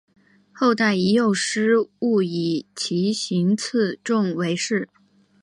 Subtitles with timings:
[0.51, 4.89] 后代以右师戊以其行次仲为氏。